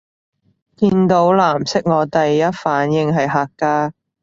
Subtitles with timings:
[0.77, 3.93] 見到藍色我第一反應係客家